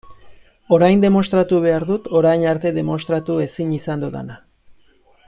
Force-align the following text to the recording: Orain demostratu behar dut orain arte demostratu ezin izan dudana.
Orain 0.77 1.03
demostratu 1.03 1.59
behar 1.65 1.85
dut 1.91 2.09
orain 2.21 2.47
arte 2.55 2.71
demostratu 2.81 3.39
ezin 3.47 3.77
izan 3.81 4.07
dudana. 4.07 4.39